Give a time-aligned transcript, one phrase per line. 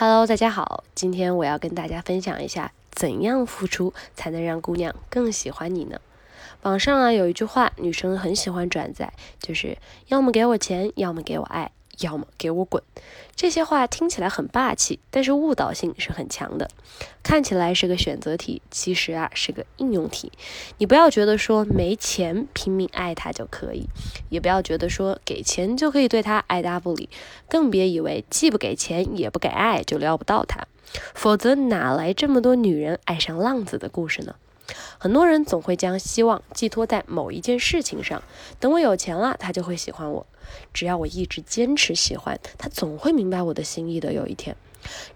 [0.00, 5.98] Hello，大家好，今天我要跟大家分享一下，怎样付出才能让姑娘更喜欢你呢？
[6.62, 9.76] 网上啊有一句话，女生很喜欢转载，就是
[10.06, 11.72] 要么给我钱，要么给我爱。
[12.00, 12.82] 要么给我滚！
[13.34, 16.68] 这些话听起来很霸气，但是误导性是很强的。
[17.22, 20.32] 看起来是个选择题，其实啊是个应用题。
[20.78, 23.86] 你不要觉得说没钱拼命爱他就可以，
[24.28, 27.08] 也不要觉得说给钱就可以对他爱答不理，
[27.48, 30.66] 更别以为既不给钱也不给爱就撩不到他。
[31.14, 34.34] 否则哪来这么多女人爱上浪子的故事呢？
[34.98, 38.22] 很多人总会将希望寄托在某一件事情上，
[38.60, 40.26] 等我有钱了，他就会喜欢我。
[40.72, 44.12] 只要我一直坚持喜欢他，总会明白我的心意的。
[44.12, 44.56] 有一天，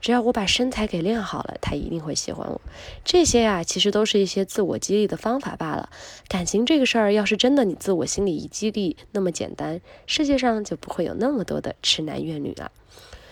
[0.00, 2.60] 只要我把身材给练好了，他一定会喜欢我。
[3.02, 5.88] 这些呀，其实都是一些自我激励的方法罢了。
[6.28, 12.70] 感情这个事儿，要是真的你自我心里一激励那么简单，世界上就不会有那么多的痴男怨女了。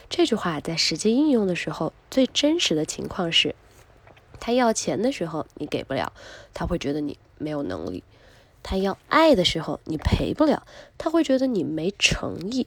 [0.09, 3.55] 这句话在实际应用的时候，最真实的情况是，
[4.41, 6.13] 他要钱的时候你给不了，
[6.53, 8.03] 他会觉得你没有能力。
[8.63, 10.67] 他要爱的时候，你陪不了，
[10.99, 12.67] 他会觉得你没诚意；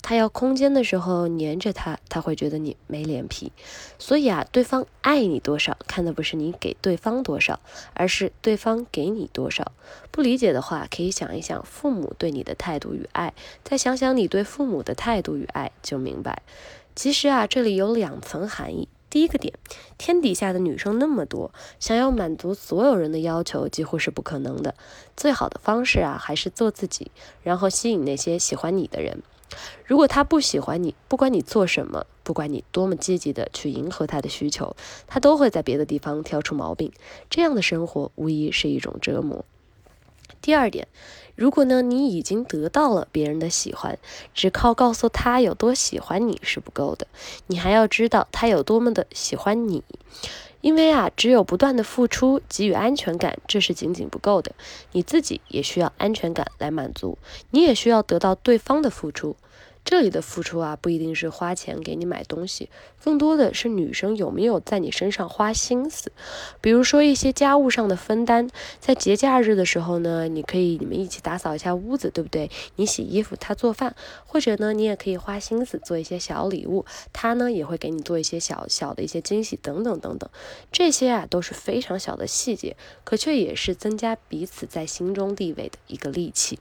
[0.00, 3.50] 他要空间的时候，黏着他，他会觉得你没脸皮。
[3.98, 7.58] 所以啊，对方爱你多少，看的不是你给对方多少，
[7.92, 9.72] 而是对方给你多少。
[10.12, 16.42] 不理解的话，可以想一想父母对你的态度与爱，再想想你对父母的态度与爱，就明白。
[16.94, 18.86] 其实啊，这里有两层含义。
[19.12, 19.52] 第一个点，
[19.98, 24.74] 天底下的女生那么多，想要满足所有人的要求几乎是不可能的。
[25.14, 27.10] 最好的方式啊，还是做自己，
[27.42, 29.22] 然后吸引那些喜欢你的人。
[29.84, 34.74] 如果他不喜欢你，不管你做什么，不管你多么积极的去迎合他的需求，
[35.06, 36.90] 他都会在别的地方挑出毛病。
[37.28, 39.44] 这样的生活无疑是一种折磨。
[40.40, 40.88] 第二点，
[41.36, 43.98] 如果呢你已经得到了别人的喜欢，
[44.34, 47.06] 只靠告诉他有多喜欢你是不够的，
[47.46, 49.82] 你还要知道他有多么的喜欢你。
[50.60, 54.52] 因为啊，只有不断的付出，给予安全感，这是仅仅不够的，
[54.92, 57.18] 你自己也需要安全感来满足，
[57.50, 59.34] 你也需要得到对方的付出。
[59.84, 62.70] 这里的付出啊，不一定是花钱给你买东西，
[63.02, 66.12] 更多的是女生有没有在你身上花心思。
[66.60, 68.48] 比如说一些家务上的分担，
[68.80, 72.50] 在节假日的时候呢，你可以你们一起打扫一下屋子，对不对？
[72.76, 73.94] 你洗衣服，他做饭，
[74.24, 80.30] 或者呢，你也可以花心思做一些小礼物，他呢也会给你做一些小小的一些惊喜，等等等等。
[80.70, 86.58] 这些啊都是非常小的细节，可却也是增加彼此在心中地位的一个利器。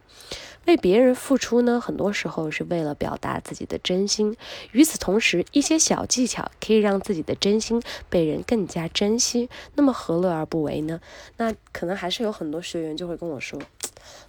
[0.67, 4.37] 为别人付出呢，很多时候是为了表表达自己的真心。
[4.71, 9.49] 与此同时，一些小技巧可以让自己的真心被人更加珍惜。
[9.75, 11.01] 那么何乐而不为呢？
[11.35, 13.59] 那可能还是有很多学员就会跟我说。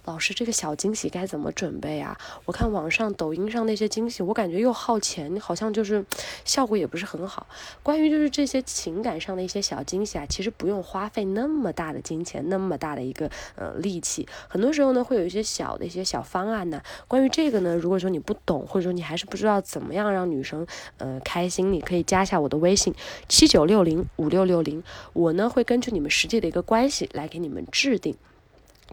[0.05, 2.17] 老师，这个小惊喜该怎么准备啊？
[2.45, 6.05] 我看网上、抖音上那些惊喜，我感觉又耗钱，好像就是
[6.43, 7.47] 效果也不是很好。
[7.81, 14.27] 关于就是这些情感上的一些小惊喜啊，其实不用花费那么大的金钱，那么大的一个呃力气。
[14.49, 16.81] 很多时候呢，会有一些小的一些小方案呢。
[17.07, 20.67] 关于这个呢，如果说你不懂，或者说你还是不知道怎么样让女生
[20.97, 22.93] 呃开心，你可以加一下我的微信
[23.29, 28.17] 七九六零五六六零，我呢会根据你们实际的一个关系来给你们制定。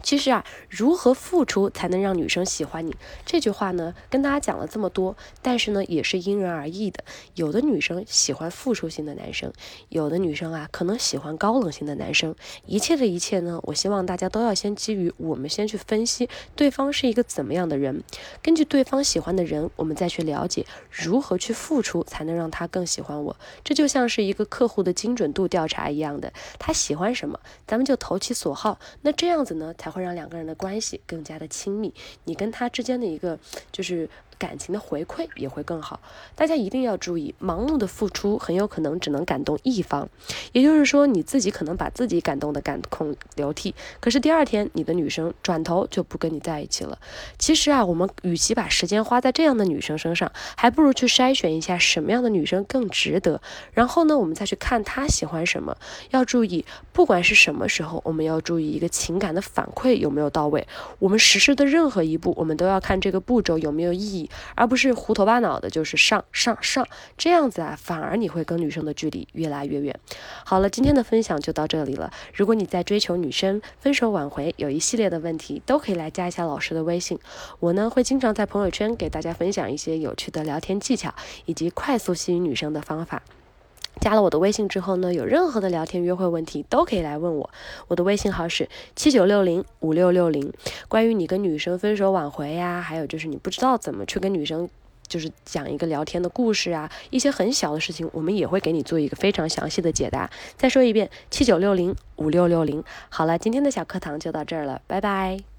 [0.03, 2.95] 其实啊，如何付出才能让女生喜欢你？
[3.25, 7.03] 这句话呢，跟大家讲了这么多，但是呢，也是因人而异的。
[7.35, 9.53] 有的女生喜欢付出型的男生，
[9.89, 12.35] 有的女生啊，可能喜欢高冷型的男生。
[12.65, 18.03] 一切的一切呢，我希望大家都要先基于我们先去分析对方是一个怎么样的人，
[18.41, 23.37] 根据对方喜欢的人，我们再去了解如何去付出才能让他更喜欢我。
[23.63, 28.79] 这就像是一个客户的精准度调查一样的，他喜欢什么，咱们就投其所好。
[29.03, 29.90] 那这样子呢，才。
[29.91, 31.93] 会让两个人的关系更加的亲密，
[32.23, 33.37] 你跟他之间的一个
[33.71, 34.09] 就是。
[34.41, 35.99] 感情的回馈也会更好。
[36.33, 40.09] 大家一定要注意，盲目的付出很有可能只能感动一方，
[40.51, 46.97] 也就是说你自己可能把自己感动的感空流涕，可是第二天你的女生转头就不跟你在一起了。
[47.37, 53.39] 其实啊，我们与其把时间花在这样的女生身上，还不如去筛选一下什么样的女生更值得。
[53.73, 55.77] 然后呢，我们再去看她喜欢什么。
[56.09, 60.67] 要注意，不管是什么时候，我们要注意一个情感的反馈有没有到位。
[60.97, 64.29] 我们实施的任何一步，我们都要看这个步骤有没有意义。
[64.55, 66.87] 而不是胡头巴脑的，就是上上上
[67.17, 69.97] 这样子啊，反而你会跟女生的距离越来越远。
[70.45, 72.11] 好了，今天的分享就到这里了。
[72.33, 77.19] 如果你在追求女生、分手挽回，有一系列的问题，都可以来加一下老师的微信。
[77.59, 81.13] 我呢会经常在朋友圈给大家分享一些有趣的聊天技巧，
[81.45, 83.21] 以及快速吸引女生的方法。
[84.01, 87.49] 加了我的微信之后呢，有任何的聊天约会问题都可以来问我。
[87.87, 88.67] 我的微信号是
[88.97, 90.51] 七九六零五六六零。
[90.89, 94.67] 关于你跟女生分手挽回呀，还有就是你不知道怎么去跟女生。
[95.07, 100.29] 就是讲一个聊天的故事啊，一些很小的事情，我们也会给你做一个非常详细的解答。
[100.55, 102.81] 再说一遍，七九六零五六六零。
[103.09, 105.50] 好了，今天的小课堂就到这儿了，拜拜。